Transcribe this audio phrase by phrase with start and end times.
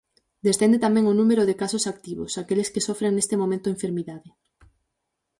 [0.47, 4.29] Descende tamén o número de casos activos, aqueles que sofren neste momento a enfermidade.